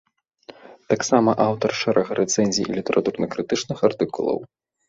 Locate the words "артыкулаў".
3.93-4.37